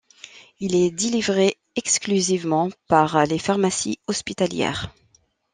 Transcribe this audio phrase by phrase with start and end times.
[0.59, 4.91] Il est délivré exclusivement par les pharmacies hospitalières.